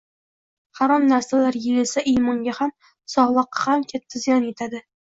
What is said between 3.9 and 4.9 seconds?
katta ziyon yetadi.